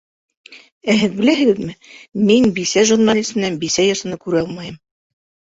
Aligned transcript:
Ә 0.93 0.95
һеҙ 1.01 1.11
беләһегеҙме, 1.19 1.75
мин 2.31 2.49
бисә 2.57 2.85
журналист 2.93 3.37
менән 3.37 3.61
бисә 3.67 3.87
йырсыны 3.93 4.21
күрә 4.27 4.43
алмайым! 4.43 4.83